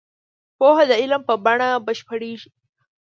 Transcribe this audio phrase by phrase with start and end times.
[0.57, 2.49] پوهه د عمل په بڼه بشپړېږي.